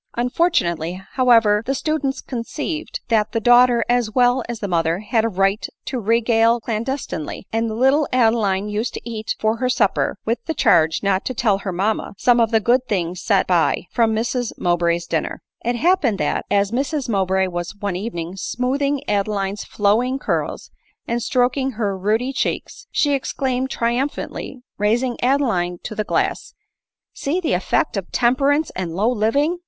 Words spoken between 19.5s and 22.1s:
flowing curls, and stroking her